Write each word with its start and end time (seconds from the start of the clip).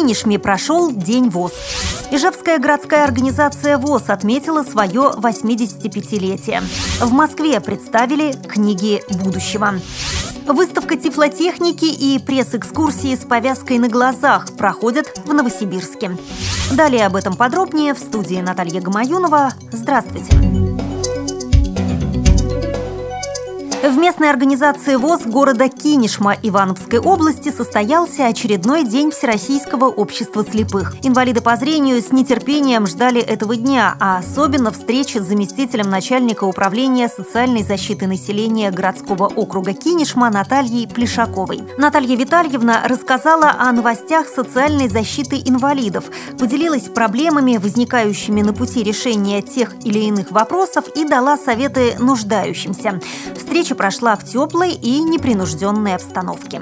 Кинешме 0.00 0.38
прошел 0.38 0.90
День 0.90 1.28
ВОЗ. 1.28 1.52
Ижевская 2.10 2.58
городская 2.58 3.04
организация 3.04 3.76
ВОЗ 3.76 4.04
отметила 4.08 4.62
свое 4.62 5.12
85-летие. 5.14 6.62
В 7.00 7.12
Москве 7.12 7.60
представили 7.60 8.32
книги 8.32 9.02
будущего. 9.10 9.74
Выставка 10.46 10.96
тифлотехники 10.96 11.84
и 11.84 12.18
пресс-экскурсии 12.18 13.14
с 13.14 13.26
повязкой 13.26 13.76
на 13.76 13.90
глазах 13.90 14.56
проходят 14.56 15.12
в 15.26 15.34
Новосибирске. 15.34 16.16
Далее 16.72 17.04
об 17.04 17.14
этом 17.14 17.36
подробнее 17.36 17.92
в 17.92 17.98
студии 17.98 18.40
Наталья 18.40 18.80
Гамаюнова. 18.80 19.52
Здравствуйте! 19.70 20.79
В 23.82 23.96
местной 23.96 24.28
организации 24.28 24.96
ВОЗ 24.96 25.22
города 25.24 25.70
Кинешма 25.70 26.36
Ивановской 26.42 26.98
области 26.98 27.50
состоялся 27.50 28.26
очередной 28.26 28.84
день 28.84 29.10
Всероссийского 29.10 29.86
общества 29.86 30.44
слепых. 30.44 30.96
Инвалиды 31.02 31.40
по 31.40 31.56
зрению 31.56 32.02
с 32.02 32.12
нетерпением 32.12 32.86
ждали 32.86 33.22
этого 33.22 33.56
дня, 33.56 33.96
а 33.98 34.18
особенно 34.18 34.70
встречи 34.70 35.16
с 35.16 35.22
заместителем 35.22 35.88
начальника 35.88 36.44
управления 36.44 37.08
социальной 37.08 37.62
защиты 37.62 38.06
населения 38.06 38.70
городского 38.70 39.28
округа 39.28 39.72
Кинешма 39.72 40.28
Натальей 40.28 40.86
Плешаковой. 40.86 41.62
Наталья 41.78 42.16
Витальевна 42.16 42.82
рассказала 42.84 43.54
о 43.58 43.72
новостях 43.72 44.28
социальной 44.28 44.88
защиты 44.88 45.40
инвалидов, 45.42 46.04
поделилась 46.38 46.90
проблемами, 46.90 47.56
возникающими 47.56 48.42
на 48.42 48.52
пути 48.52 48.82
решения 48.82 49.40
тех 49.40 49.74
или 49.84 50.00
иных 50.00 50.32
вопросов 50.32 50.84
и 50.94 51.06
дала 51.06 51.38
советы 51.38 51.96
нуждающимся. 51.98 53.00
Встреча 53.34 53.69
встреча 53.70 53.74
прошла 53.74 54.16
в 54.16 54.24
теплой 54.24 54.72
и 54.72 55.00
непринужденной 55.00 55.94
обстановке. 55.94 56.60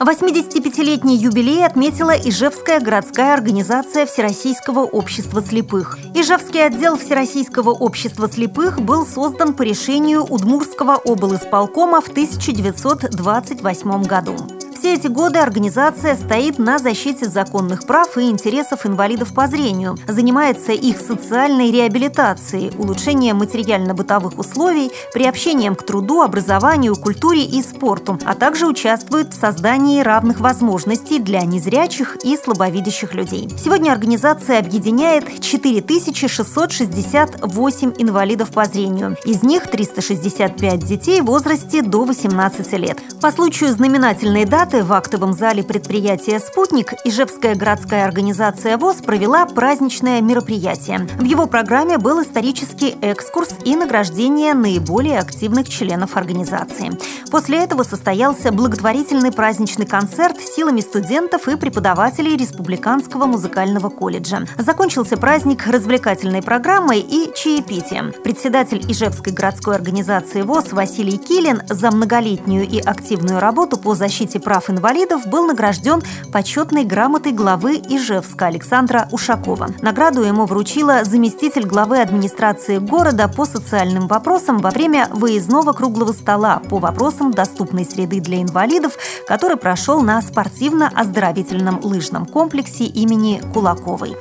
85-летний 0.00 1.16
юбилей 1.16 1.66
отметила 1.66 2.12
Ижевская 2.12 2.80
городская 2.80 3.34
организация 3.34 4.06
Всероссийского 4.06 4.80
общества 4.80 5.42
слепых. 5.42 5.98
Ижевский 6.14 6.64
отдел 6.64 6.96
Всероссийского 6.96 7.70
общества 7.70 8.28
слепых 8.28 8.80
был 8.80 9.04
создан 9.06 9.52
по 9.54 9.62
решению 9.62 10.24
Удмурского 10.24 10.96
облсполкома 10.96 12.00
в 12.00 12.08
1928 12.08 14.02
году. 14.04 14.36
Все 14.78 14.94
эти 14.94 15.08
годы 15.08 15.40
организация 15.40 16.14
стоит 16.14 16.60
на 16.60 16.78
защите 16.78 17.28
законных 17.28 17.84
прав 17.84 18.16
и 18.16 18.30
интересов 18.30 18.86
инвалидов 18.86 19.34
по 19.34 19.48
зрению, 19.48 19.98
занимается 20.06 20.70
их 20.70 21.00
социальной 21.00 21.72
реабилитацией, 21.72 22.70
улучшением 22.78 23.38
материально-бытовых 23.38 24.38
условий, 24.38 24.92
приобщением 25.12 25.74
к 25.74 25.82
труду, 25.82 26.22
образованию, 26.22 26.94
культуре 26.94 27.42
и 27.42 27.60
спорту, 27.60 28.20
а 28.24 28.36
также 28.36 28.68
участвует 28.68 29.34
в 29.34 29.36
создании 29.36 30.00
равных 30.00 30.38
возможностей 30.38 31.18
для 31.18 31.40
незрячих 31.40 32.16
и 32.22 32.36
слабовидящих 32.36 33.14
людей. 33.14 33.48
Сегодня 33.58 33.90
организация 33.90 34.60
объединяет 34.60 35.40
4668 35.40 37.94
инвалидов 37.98 38.52
по 38.52 38.64
зрению. 38.64 39.16
Из 39.24 39.42
них 39.42 39.68
365 39.68 40.84
детей 40.84 41.20
в 41.20 41.24
возрасте 41.24 41.82
до 41.82 42.04
18 42.04 42.72
лет. 42.74 42.98
По 43.20 43.32
случаю 43.32 43.72
знаменательной 43.72 44.44
даты 44.44 44.67
даты 44.68 44.84
в 44.84 44.92
актовом 44.92 45.32
зале 45.32 45.62
предприятия 45.62 46.38
«Спутник» 46.38 46.92
Ижевская 47.04 47.54
городская 47.54 48.04
организация 48.04 48.76
ВОЗ 48.76 48.96
провела 48.96 49.46
праздничное 49.46 50.20
мероприятие. 50.20 51.08
В 51.18 51.24
его 51.24 51.46
программе 51.46 51.96
был 51.96 52.22
исторический 52.22 52.94
экскурс 53.00 53.54
и 53.64 53.74
награждение 53.76 54.52
наиболее 54.52 55.20
активных 55.20 55.70
членов 55.70 56.18
организации. 56.18 56.90
После 57.30 57.58
этого 57.58 57.82
состоялся 57.82 58.52
благотворительный 58.52 59.32
праздничный 59.32 59.86
концерт 59.86 60.38
силами 60.38 60.80
студентов 60.80 61.48
и 61.48 61.56
преподавателей 61.56 62.36
Республиканского 62.36 63.24
музыкального 63.24 63.88
колледжа. 63.88 64.46
Закончился 64.58 65.16
праздник 65.16 65.66
развлекательной 65.66 66.42
программой 66.42 67.00
и 67.00 67.32
чаепитием. 67.34 68.12
Председатель 68.22 68.84
Ижевской 68.86 69.32
городской 69.32 69.76
организации 69.76 70.42
ВОЗ 70.42 70.72
Василий 70.72 71.16
Килин 71.16 71.62
за 71.70 71.90
многолетнюю 71.90 72.68
и 72.68 72.78
активную 72.78 73.40
работу 73.40 73.78
по 73.78 73.94
защите 73.94 74.38
прав 74.38 74.57
прав 74.58 74.70
инвалидов 74.70 75.26
был 75.28 75.46
награжден 75.46 76.02
почетной 76.32 76.82
грамотой 76.84 77.30
главы 77.30 77.76
Ижевска 77.76 78.46
Александра 78.46 79.08
Ушакова. 79.12 79.68
Награду 79.82 80.22
ему 80.22 80.46
вручила 80.46 81.04
заместитель 81.04 81.64
главы 81.64 82.00
администрации 82.00 82.78
города 82.78 83.28
по 83.28 83.44
социальным 83.44 84.08
вопросам 84.08 84.58
во 84.58 84.70
время 84.70 85.08
выездного 85.12 85.72
круглого 85.72 86.12
стола 86.12 86.60
по 86.68 86.78
вопросам 86.78 87.30
доступной 87.30 87.84
среды 87.84 88.20
для 88.20 88.42
инвалидов, 88.42 88.94
который 89.28 89.56
прошел 89.56 90.02
на 90.02 90.20
спортивно-оздоровительном 90.20 91.78
лыжном 91.84 92.26
комплексе 92.26 92.84
имени 92.84 93.40
Кулаковой. 93.54 94.16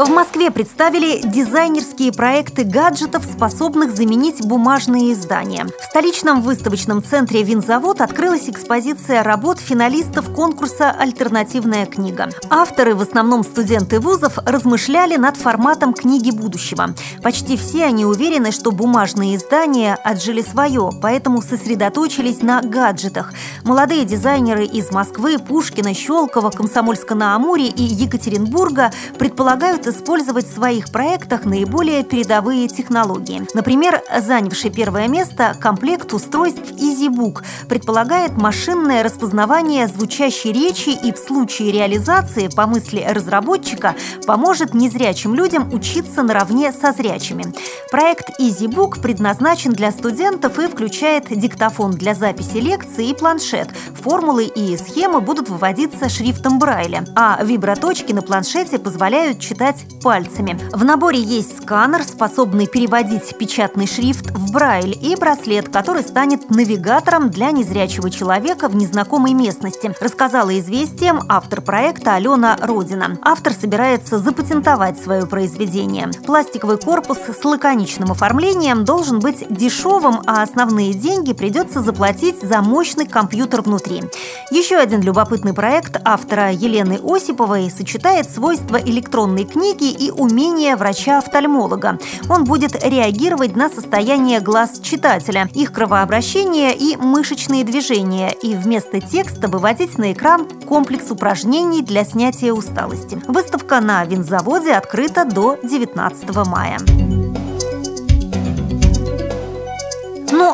В 0.00 0.08
Москве 0.08 0.50
представили 0.50 1.20
дизайнерские 1.22 2.10
проекты 2.10 2.64
гаджетов, 2.64 3.22
способных 3.22 3.94
заменить 3.94 4.42
бумажные 4.42 5.12
издания. 5.12 5.66
В 5.78 5.84
столичном 5.84 6.40
выставочном 6.40 7.04
центре 7.04 7.42
«Винзавод» 7.42 8.00
открылась 8.00 8.48
экспозиция 8.48 9.22
работ 9.22 9.60
финалистов 9.60 10.32
конкурса 10.32 10.90
«Альтернативная 10.90 11.84
книга». 11.84 12.30
Авторы, 12.48 12.94
в 12.94 13.02
основном 13.02 13.44
студенты 13.44 14.00
вузов, 14.00 14.38
размышляли 14.46 15.16
над 15.16 15.36
форматом 15.36 15.92
книги 15.92 16.30
будущего. 16.30 16.94
Почти 17.22 17.58
все 17.58 17.84
они 17.84 18.06
уверены, 18.06 18.52
что 18.52 18.72
бумажные 18.72 19.36
издания 19.36 19.98
отжили 20.02 20.40
свое, 20.40 20.92
поэтому 21.02 21.42
сосредоточились 21.42 22.40
на 22.40 22.62
гаджетах. 22.62 23.34
Молодые 23.64 24.06
дизайнеры 24.06 24.64
из 24.64 24.90
Москвы, 24.92 25.38
Пушкина, 25.38 25.92
Щелкова, 25.92 26.48
Комсомольска-на-Амуре 26.48 27.66
и 27.66 27.82
Екатеринбурга 27.82 28.92
предполагают 29.18 29.89
использовать 29.90 30.46
в 30.46 30.54
своих 30.54 30.90
проектах 30.90 31.44
наиболее 31.44 32.02
передовые 32.02 32.68
технологии. 32.68 33.46
Например, 33.54 34.02
занявший 34.18 34.70
первое 34.70 35.08
место 35.08 35.54
комплект 35.60 36.12
устройств 36.12 36.72
EasyBook 36.72 37.42
предполагает 37.68 38.36
машинное 38.36 39.02
распознавание 39.02 39.86
звучащей 39.86 40.52
речи 40.52 40.90
и 40.90 41.12
в 41.12 41.18
случае 41.18 41.72
реализации, 41.72 42.48
по 42.48 42.66
мысли 42.66 43.04
разработчика, 43.06 43.94
поможет 44.26 44.74
незрячим 44.74 45.34
людям 45.34 45.72
учиться 45.72 46.22
наравне 46.22 46.72
со 46.72 46.92
зрячими. 46.92 47.44
Проект 47.90 48.40
EasyBook 48.40 49.00
предназначен 49.00 49.72
для 49.72 49.90
студентов 49.90 50.58
и 50.58 50.66
включает 50.68 51.26
диктофон 51.28 51.92
для 51.92 52.14
записи 52.14 52.56
лекций 52.56 53.06
и 53.06 53.14
планшет. 53.14 53.68
Формулы 54.02 54.44
и 54.44 54.76
схемы 54.76 55.20
будут 55.20 55.48
выводиться 55.48 56.08
шрифтом 56.08 56.58
Брайля, 56.58 57.04
а 57.14 57.38
виброточки 57.42 58.12
на 58.12 58.22
планшете 58.22 58.78
позволяют 58.78 59.40
читать 59.40 59.79
писать 59.80 60.00
пальцами. 60.02 60.58
В 60.72 60.84
наборе 60.84 61.20
есть 61.20 61.58
сканер, 61.58 62.02
способный 62.02 62.66
переводить 62.66 63.36
печатный 63.38 63.86
шрифт 63.86 64.30
в 64.30 64.52
Брайль, 64.52 64.98
и 65.00 65.14
браслет, 65.14 65.68
который 65.68 66.02
станет 66.02 66.50
навигатором 66.50 67.30
для 67.30 67.50
незрячего 67.50 68.10
человека 68.10 68.68
в 68.68 68.76
незнакомой 68.76 69.34
местности, 69.34 69.92
рассказала 70.00 70.58
известиям 70.58 71.20
автор 71.28 71.60
проекта 71.60 72.14
Алена 72.14 72.56
Родина. 72.60 73.18
Автор 73.22 73.52
собирается 73.52 74.18
запатентовать 74.18 74.98
свое 74.98 75.26
произведение. 75.26 76.08
Пластиковый 76.24 76.78
корпус 76.78 77.18
с 77.18 77.44
лаконичным 77.44 78.10
оформлением 78.12 78.84
должен 78.84 79.20
быть 79.20 79.44
дешевым, 79.50 80.22
а 80.26 80.42
основные 80.42 80.94
деньги 80.94 81.32
придется 81.32 81.82
заплатить 81.82 82.40
за 82.42 82.62
мощный 82.62 83.06
компьютер 83.06 83.62
внутри. 83.62 84.02
Еще 84.50 84.76
один 84.76 85.02
любопытный 85.02 85.52
проект 85.52 86.00
автора 86.04 86.50
Елены 86.50 86.98
Осиповой 87.04 87.70
сочетает 87.70 88.30
свойства 88.30 88.76
электронной 88.76 89.44
книги 89.44 89.59
книги 89.60 89.90
и 89.90 90.10
умения 90.10 90.74
врача-офтальмолога. 90.74 91.98
Он 92.30 92.44
будет 92.44 92.82
реагировать 92.82 93.56
на 93.56 93.68
состояние 93.68 94.40
глаз 94.40 94.80
читателя, 94.82 95.48
их 95.54 95.72
кровообращение 95.72 96.74
и 96.74 96.96
мышечные 96.96 97.62
движения, 97.62 98.32
и 98.42 98.54
вместо 98.54 99.00
текста 99.00 99.48
выводить 99.48 99.98
на 99.98 100.12
экран 100.12 100.46
комплекс 100.66 101.10
упражнений 101.10 101.82
для 101.82 102.04
снятия 102.04 102.52
усталости. 102.54 103.20
Выставка 103.28 103.80
на 103.80 104.02
винзаводе 104.04 104.72
открыта 104.72 105.26
до 105.26 105.58
19 105.62 106.46
мая. 106.46 107.29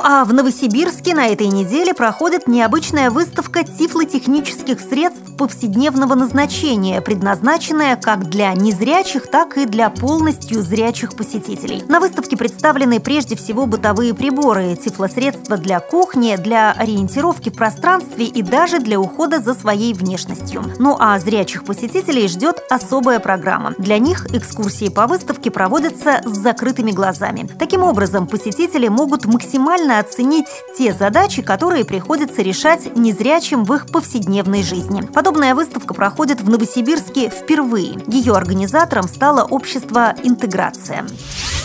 А 0.09 0.25
в 0.25 0.33
Новосибирске 0.33 1.17
на 1.17 1.27
этой 1.27 1.49
неделе 1.49 1.93
проходит 1.93 2.47
необычная 2.47 3.11
выставка 3.11 3.65
тифлотехнических 3.65 4.79
средств 4.79 5.37
повседневного 5.37 6.15
назначения, 6.15 7.01
предназначенная 7.01 7.97
как 7.97 8.29
для 8.31 8.55
незрячих, 8.55 9.27
так 9.27 9.59
и 9.59 9.67
для 9.67 9.91
полностью 9.91 10.63
зрячих 10.63 11.17
посетителей. 11.17 11.83
На 11.89 11.99
выставке 11.99 12.37
представлены 12.37 13.01
прежде 13.01 13.35
всего 13.35 13.67
бытовые 13.67 14.15
приборы, 14.15 14.77
тифлосредства 14.77 15.57
для 15.57 15.81
кухни, 15.81 16.37
для 16.37 16.71
ориентировки 16.71 17.49
в 17.49 17.57
пространстве 17.57 18.27
и 18.27 18.43
даже 18.43 18.79
для 18.79 19.01
ухода 19.01 19.41
за 19.41 19.55
своей 19.55 19.93
внешностью. 19.93 20.63
Ну 20.79 20.97
а 21.01 21.19
зрячих 21.19 21.65
посетителей 21.65 22.29
ждет 22.29 22.63
особая 22.71 23.19
программа. 23.19 23.75
Для 23.77 23.99
них 23.99 24.33
экскурсии 24.33 24.89
по 24.89 25.09
выставке 25.09 25.51
проводятся 25.51 26.21
с 26.25 26.31
закрытыми 26.31 26.93
глазами. 26.93 27.51
Таким 27.59 27.83
образом, 27.83 28.29
посетители 28.29 28.87
могут 28.87 29.25
максимально 29.25 29.96
оценить 29.99 30.47
те 30.77 30.93
задачи, 30.93 31.43
которые 31.43 31.85
приходится 31.85 32.43
решать 32.43 32.97
незрячим 32.97 33.65
в 33.65 33.75
их 33.75 33.87
повседневной 33.87 34.63
жизни. 34.63 35.03
Подобная 35.03 35.55
выставка 35.55 35.95
проходит 35.95 36.41
в 36.41 36.49
Новосибирске 36.49 37.31
впервые. 37.31 37.99
Ее 38.07 38.35
организатором 38.35 39.09
стало 39.09 39.45
общество 39.45 40.15
«Интеграция». 40.23 41.07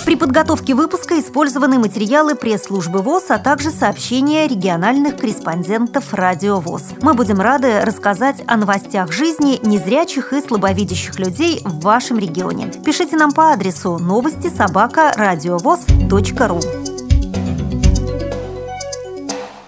При 0.05 0.15
подготовке 0.15 0.73
выпуска 0.73 1.19
использованы 1.19 1.77
материалы 1.77 2.33
пресс-службы 2.33 3.01
ВОЗ, 3.01 3.25
а 3.29 3.37
также 3.37 3.69
сообщения 3.69 4.47
региональных 4.47 5.17
корреспондентов 5.17 6.13
Радио 6.13 6.59
ВОЗ. 6.59 6.93
Мы 7.01 7.13
будем 7.13 7.39
рады 7.39 7.81
рассказать 7.81 8.43
о 8.47 8.57
новостях 8.57 9.11
жизни 9.11 9.59
незрячих 9.63 10.33
и 10.33 10.41
слабовидящих 10.41 11.19
людей 11.19 11.61
в 11.63 11.81
вашем 11.81 12.17
регионе. 12.17 12.71
Пишите 12.83 13.15
нам 13.15 13.31
по 13.31 13.51
адресу 13.53 13.99
новости 13.99 14.49
собака 14.49 15.13
ру. 16.47 16.90